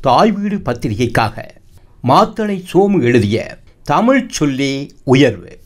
தாய் 0.00 0.30
வீடு 0.32 0.56
பத்திரிகைக்காக 0.56 1.42
மாத்தளை 2.08 2.64
சோமு 2.72 3.02
எழுதிய 3.02 3.58
தமிழ் 3.82 4.28
சொல்லே 4.28 4.90
உயர்வு. 5.04 5.58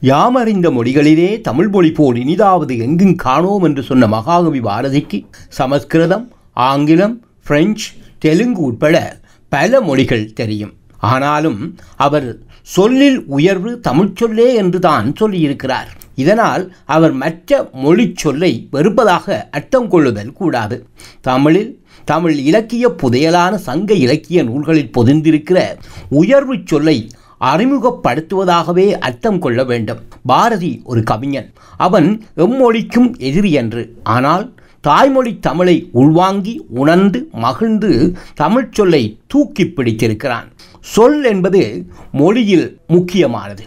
யாமறிந்த 0.00 0.70
மொழிகளிலே 0.70 1.40
தமிழ் 1.40 1.68
மொழி 1.68 1.90
போல் 1.92 2.16
இனிதாவது 2.16 2.78
எங்கும் 2.78 3.16
காணோம் 3.16 3.62
என்று 3.62 3.82
சொன்ன 3.82 4.06
மகாகவி 4.06 4.60
பாரதிக்கு 4.60 5.18
சமஸ்கிருதம் 5.48 6.32
ஆங்கிலம் 6.52 7.26
பிரெஞ்சு 7.44 7.90
தெலுங்கு 8.18 8.60
உட்பட 8.60 9.20
பல 9.48 9.80
மொழிகள் 9.80 10.32
தெரியும். 10.32 10.72
ஆனாலும் 10.98 11.78
அவர் 11.96 12.38
சொல்லில் 12.62 13.24
உயர்வு 13.24 13.80
தமிழ்ச்சொல்லே 13.88 14.54
என்று 14.54 14.78
தான் 14.78 15.12
சொல்லியிருக்கிறார். 15.20 15.90
இதனால் 16.14 16.74
அவர் 16.84 17.12
மற்ற 17.12 17.70
மொழி 17.72 18.12
சொல்லை 18.14 18.68
வெறுப்பதாக 18.72 19.50
அர்த்தம் 19.50 19.88
கொள்ளுதல் 19.88 20.32
கூடாது. 20.32 20.86
தமிழில் 21.20 21.84
தமிழ் 22.04 22.34
இலக்கிய 22.34 22.88
புதையலான 22.88 23.54
சங்க 23.54 23.94
இலக்கிய 23.94 24.42
நூல்களில் 24.42 24.90
பொதிந்திருக்கிற 24.98 25.76
உயர்வு 26.08 26.56
சொல்லை 26.64 27.10
அறிமுகப்படுத்துவதாகவே 27.40 28.92
அர்த்தம் 28.92 29.38
கொள்ள 29.38 29.64
வேண்டும். 29.64 29.98
பாரதி 30.26 30.80
ஒரு 30.84 31.02
கவிஞன். 31.02 31.52
அவன் 31.76 32.22
எம்மொழிக்கும் 32.36 33.18
எதிரி 33.18 33.52
என்று. 33.52 33.96
ஆனால் 34.02 34.54
தாய்மொழி 34.80 35.38
தமிழை 35.38 35.88
உள்வாங்கி 35.92 36.64
உணர்ந்து 36.68 37.28
மகிழ்ந்து 37.32 38.16
தமிழ்ச்சொல்லை 38.40 39.16
தூக்கி 39.26 39.66
பிடித்திருக்கிறான். 39.66 40.52
சொல் 40.80 41.24
என்பது 41.24 41.86
மொழியில் 42.12 42.80
முக்கியமானது. 42.86 43.64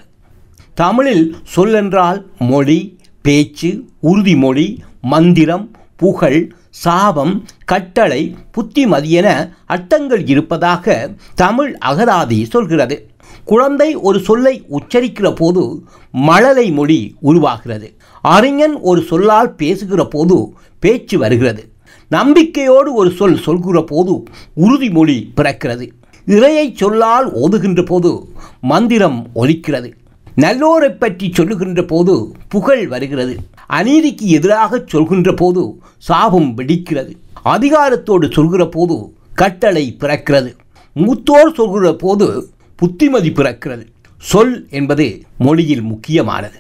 தமிழில் 0.76 1.36
சொல்லென்றால் 1.56 2.24
மொழி 2.40 2.98
பேச்சு 3.22 3.70
உறுதிமொழி 4.04 4.78
மந்திரம் 5.02 5.72
புகழ் 5.96 6.52
சாபம் 6.70 7.44
கட்டளை 7.66 8.36
புத்திமதி 8.52 9.12
என 9.12 9.30
அர்த்தங்கள் 9.66 10.28
இருப்பதாக 10.28 11.14
தமிழ் 11.36 11.78
அகராதி 11.86 12.44
சொல்கிறது. 12.44 13.10
குழந்தை 13.46 13.96
ஒரு 13.96 14.20
சொல்லை 14.20 14.66
உச்சரிக்கிற 14.70 15.36
போது 15.36 15.84
மழலை 16.12 16.72
மொழி 16.72 17.16
உருவாகிறது. 17.20 17.96
அறிஞன் 18.22 18.80
ஒரு 18.82 19.02
சொல்லால் 19.02 19.56
பேசுகிற 19.56 20.06
போது 20.06 20.54
பேச்சு 20.80 21.18
வருகிறது. 21.18 21.70
நம்பிக்கையோடு 22.10 22.94
ஒரு 22.94 23.12
சொல் 23.12 23.38
சொல்கிற 23.38 23.84
போது 23.84 24.24
உறுதிமொழி 24.58 25.18
பிறக்கிறது. 25.36 25.88
இறையை 26.26 26.74
சொல்லால் 26.76 27.34
ஓதுகின்ற 27.36 27.86
போது 27.86 28.30
மந்திரம் 28.62 29.28
ஒலிக்கிறது. 29.36 29.92
நல்லோரை 30.36 30.90
பற்றி 30.90 31.32
சொல்லுகின்ற 31.34 31.84
போது 31.84 32.36
புகழ் 32.50 32.88
வருகிறது. 32.88 33.38
அநீதிக்கு 33.70 34.22
எதிராக 34.22 34.84
சொல்கின்ற 34.88 35.34
போது 35.34 35.80
சாபம் 35.98 36.58
வெடிக்கிறது. 36.58 37.14
அதிகாரத்தோடு 37.46 38.32
சொல்கிற 38.32 38.68
போது 38.68 39.14
கட்டளை 39.34 39.96
பிறக்கிறது. 40.00 40.52
மூத்தோர் 40.96 41.54
சொல்கிற 41.54 41.94
போது 41.94 42.50
புத்திமதி 42.76 43.30
பிறக்கிறது. 43.30 43.86
சொல் 44.18 44.68
என்பது 44.70 45.22
மொழியில் 45.38 45.82
முக்கியமானது. 45.82 46.60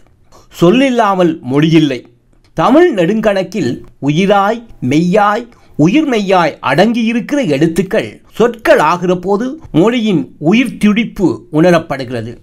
சொல்லில்லாமல் 0.61 1.39
மொழியில்லை. 1.39 2.07
தமிழ் 2.53 2.93
நெடுங்கணக்கில் 2.95 3.83
உயிராய் 4.01 4.63
மெய்யாய் 4.89 5.47
உயிர் 5.77 6.09
மெய்யாய் 6.09 6.57
அடங்கியிருக்கிற 6.61 7.47
எழுத்துக்கள் 7.47 8.21
சொற்கள் 8.31 8.79
ஆகிற 8.79 9.15
போது 9.15 9.59
மொழியின் 9.71 10.35
உயிர் 10.37 10.77
துடிப்பு 10.77 11.47
உணரப்படுகிறது. 11.51 12.37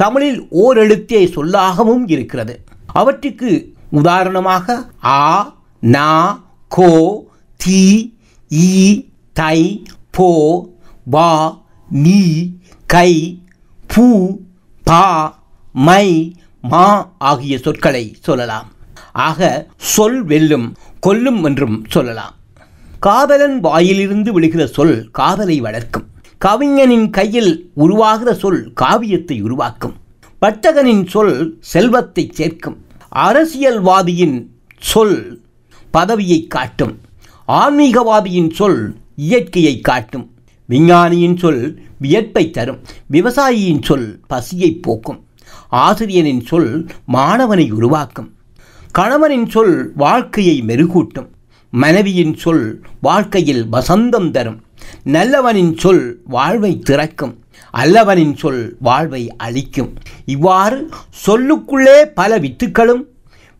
தமிழில் 0.00 0.40
ஓரெழுத்தே 0.62 1.20
சொல்லாகவும் 1.36 2.04
இருக்கிறது. 2.14 2.54
அவற்றுக்கு 3.00 3.50
உதாரணமாக 4.00 4.76
ஆ 5.18 5.22
நா 5.94 6.10
கோ 6.76 6.90
தி 7.64 7.82
ஈ 8.50 8.70
தை 9.40 9.58
போ 10.16 10.30
வா 11.14 11.30
நீ 12.04 12.22
கை 12.94 13.12
பூ 13.92 14.06
பா 14.90 15.04
மை 15.88 16.06
மா 16.72 16.86
ஆகிய 17.30 17.54
சொற்களை 17.66 18.04
சொல்லலாம். 18.26 18.68
ஆக 19.28 19.48
சொல் 19.94 20.20
வெல்லும் 20.30 20.66
கொல்லும் 21.06 21.40
என்றும் 21.48 21.78
சொல்லலாம். 21.94 22.34
காதலன் 23.06 23.56
வாயிலிருந்து 23.66 24.30
விழுகிற 24.36 24.62
சொல் 24.76 24.96
காதலை 25.18 25.56
வளர்க்கும். 25.66 26.06
கவிஞனின் 26.38 27.10
கையில் 27.10 27.70
உருவாகிற 27.74 28.34
சொல் 28.34 28.72
காவியத்தை 28.72 29.42
உருவாக்கும். 29.42 29.94
பட்டகனின் 30.42 31.06
சொல் 31.06 31.56
செல்வத்தை 31.60 32.30
சேர்க்கும். 32.32 32.84
அரசியல்வாதியின் 33.14 34.46
சொல் 34.78 35.42
பதவியை 35.90 36.46
காட்டும். 36.46 37.00
ஆன்மீகவாதியின் 37.48 38.50
சொல் 38.50 38.96
இயற்கையை 39.16 39.80
காட்டும். 39.80 40.30
விஞ்ஞானியின் 40.68 41.36
சொல் 41.36 41.82
வியப்பை 42.00 42.50
தரும். 42.50 42.78
விவசாயியின் 43.12 43.82
சொல் 43.82 44.20
பசியை 44.26 44.70
போக்கும். 44.72 45.24
ஆசிரியனின் 45.68 46.46
சொல் 46.46 46.86
மாணவனை 47.12 47.70
உருவாக்கும். 47.70 48.32
கணவனின் 48.92 49.48
சொல் 49.48 49.92
வாழ்க்கையை 49.94 50.62
மெருகூட்டும். 50.66 51.28
மனைவியின் 51.70 52.36
சொல் 52.36 52.82
வாழ்க்கையில் 53.00 53.66
வசந்தம் 53.72 54.30
தரும். 54.30 54.60
நல்லவனின் 55.02 55.78
சொல் 55.78 56.20
வாழ்வை 56.24 56.78
திறக்கும். 56.78 57.34
அல்லவனின் 57.70 58.36
சொல் 58.36 58.76
வாழ்வை 58.80 59.22
அழிக்கும். 59.36 59.92
இவ்வாறு 60.24 60.90
சொல்லுக்குள்ளே 61.26 62.02
பல 62.14 62.38
வித்துக்களும் 62.38 63.02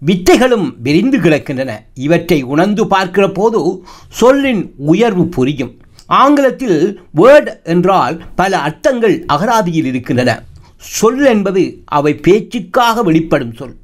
வித்தைகளும் 0.06 0.74
விரிந்து 0.82 1.18
கிடக்கின்றன. 1.18 1.70
இவற்றை 1.94 2.42
உணர்ந்து 2.42 2.86
பார்க்கிற 2.86 3.30
போது 3.30 3.82
சொல்லின் 4.08 4.74
உயர்வு 4.76 5.26
புரியும். 5.26 5.74
ஆங்கிலத்தில் 6.06 7.00
வேர்ட் 7.16 7.62
என்றால் 7.62 8.22
பல 8.34 8.58
அர்த்தங்கள் 8.58 9.24
அகராதியில் 9.26 9.84
இருக்கின்றன. 9.84 10.42
சொல் 10.76 11.24
என்பது 11.24 11.82
அவை 11.84 12.14
பேச்சுக்காக 12.14 13.02
வெளிப்படும் 13.02 13.54
சொல். 13.54 13.76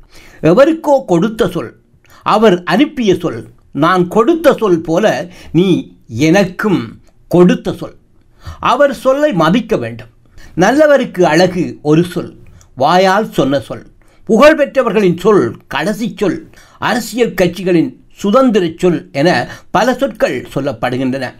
எவருக்கோ 0.43 1.05
கொடுத்த 1.06 1.49
சொல் 1.49 1.72
அவர் 2.22 2.62
அனுப்பிய 2.62 3.15
சொல் 3.15 3.47
நான் 3.72 4.09
கொடுத்த 4.09 4.55
சொல் 4.55 4.81
போல 4.81 5.28
நீ 5.53 5.97
எனக்கும் 6.06 6.81
கொடுத்த 7.28 7.72
சொல். 7.72 7.96
அவர் 8.60 8.94
சொல்லை 8.94 9.32
மதிக்க 9.32 9.76
வேண்டும். 9.76 10.12
நல்லவருக்கு 10.56 11.22
அழகு 11.22 11.78
ஒரு 11.82 12.04
சொல் 12.04 12.36
வாயால் 12.74 13.32
சொன்ன 13.32 13.60
சொல். 13.60 13.86
புகழ்பெற்றவர்களின் 14.28 15.18
சொல் 15.18 15.56
கடைசி 15.66 16.14
சொல். 16.16 16.50
அரசியல் 16.78 17.34
கட்சிகளின் 17.40 17.90
சுதந்திர 18.12 18.70
சொல் 18.76 19.08
என 19.12 19.48
பல 19.70 19.94
சொற்கள் 19.94 20.48
சொல்லப்படுகின்றன. 20.54 21.34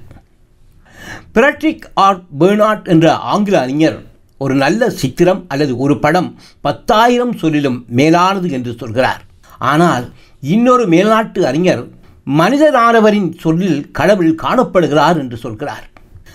பிரட்ரிக் 1.35 1.83
ஆர் 1.95 2.23
பேர்னாட் 2.41 2.89
என்ற 2.89 3.15
ஆங்கில 3.15 3.61
அறிஞர் 3.61 4.03
ஒரு 4.39 4.55
நல்ல 4.55 4.91
சித்திரம் 4.91 5.45
அல்லது 5.49 5.77
ஒரு 5.77 5.99
படம் 5.99 6.39
பத்தாயிரம் 6.61 7.37
சொல்லிலும் 7.37 7.85
மேலானது 7.89 8.51
என்று 8.51 8.75
சொல்கிறார். 8.79 9.23
ஆனால் 9.59 10.13
இன்னொரு 10.41 10.89
மேல்நாட்டு 10.89 11.41
அறிஞர் 11.41 11.87
மனிதரானவரின் 12.27 13.39
சொல்லில் 13.39 13.91
கடவுள் 13.91 14.35
காணப்படுகிறார் 14.35 15.19
என்று 15.19 15.37
சொல்கிறார். 15.37 15.91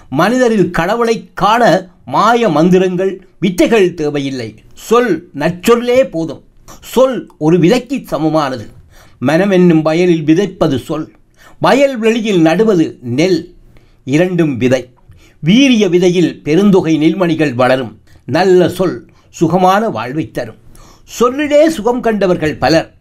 மனிதரில் 0.10 0.70
கடவுளை 0.70 1.30
காண 1.34 1.90
மாய 2.06 2.50
மந்திரங்கள் 2.50 3.28
வித்தைகள் 3.40 3.94
தேவையில்லை. 3.94 4.56
சொல் 4.74 5.30
நற்சொல்லே 5.36 6.10
போதும். 6.10 6.44
சொல் 6.82 7.32
ஒரு 7.38 7.60
விதைக்கு 7.60 8.06
சமமானது. 8.06 8.68
மனம் 9.20 9.50
என்னும் 9.50 9.82
வயலில் 9.82 10.24
விதைப்பது 10.24 10.80
சொல். 10.80 11.12
வயல் 11.60 11.98
வெளியில் 11.98 12.42
நடுவது 12.42 12.98
நெல். 13.02 13.56
இரண்டும் 14.06 14.58
விதை. 14.58 14.90
வீரிய 15.40 15.88
விதையில் 15.90 16.42
பெருந்தொகை 16.44 16.98
நெல்மணிகள் 16.98 17.54
வளரும். 17.54 18.00
நல்ல 18.26 18.70
சொல் 18.70 19.06
சுகமான 19.30 19.90
வாழ்வை 19.90 20.32
தரும். 20.32 20.58
சொல்லிலே 21.04 21.70
சுகம் 21.70 22.02
கண்டவர்கள் 22.02 22.56
பலர். 22.56 22.94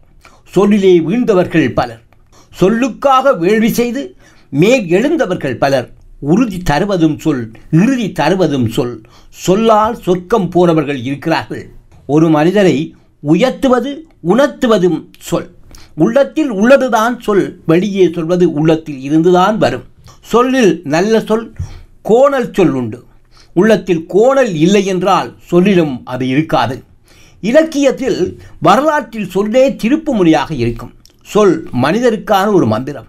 சொல்லிலே 0.43 0.99
வீழ்ந்தவர்கள் 0.99 1.73
பலர். 1.73 2.07
சொல்லுக்காக 2.51 3.37
வேள்வி 3.37 3.69
செய்து 3.69 4.15
மேல் 4.49 4.87
எழுந்தவர்கள் 4.87 5.57
பலர் 5.57 5.89
உறுதி 6.19 6.57
தருவதும் 6.57 7.19
சொல் 7.19 7.51
இறுதி 7.71 8.11
தருவதும் 8.11 8.69
சொல். 8.69 9.01
சொல்லால் 9.29 9.95
சொர்க்கம் 9.95 10.49
போனவர்கள் 10.49 11.01
இருக்கிறார்கள். 11.01 11.69
ஒரு 12.07 12.29
மனிதரை 12.29 12.95
உயர்த்துவது 13.19 14.07
உணர்த்துவதும் 14.27 15.03
சொல். 15.19 15.55
உள்ளத்தில் 15.95 16.49
உள்ளதுதான் 16.49 17.19
சொல் 17.19 17.61
வெளியே 17.65 18.11
சொல்வது 18.13 18.51
உள்ளத்தில் 18.51 19.01
இருந்துதான் 19.01 19.57
வரும். 19.57 19.83
சொல்லில் 20.21 20.81
நல்ல 20.83 21.21
சொல் 21.21 21.53
கோணல் 22.01 22.53
சொல் 22.53 22.69
உண்டு. 22.69 23.05
உள்ளத்தில் 23.53 24.05
கோணல் 24.05 24.53
இல்லை 24.53 24.85
என்றால் 24.85 25.35
சொல்லிலும் 25.45 26.01
அது 26.05 26.27
இருக்காது. 26.27 26.83
இலக்கியத்தில் 27.41 28.39
வரலாற்றில் 28.59 29.29
சொல்லே 29.29 29.69
திருப்பு 29.71 30.11
மொழியாக 30.11 30.53
இருக்கும். 30.53 30.93
சொல் 31.29 31.69
மனிதருக்கான 31.73 32.53
ஒரு 32.53 32.67
மந்திரம். 32.67 33.05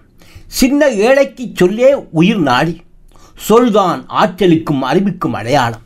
சின்ன 0.47 0.89
ஏழைக்கு 0.89 1.51
சொல்லே 1.55 1.95
உயிர் 2.11 2.41
நாடி. 2.41 2.83
சொல்தான் 3.37 4.07
ஆற்றலுக்கும் 4.09 4.81
அறிவுக்கும் 4.81 5.33
அடையாளம். 5.33 5.81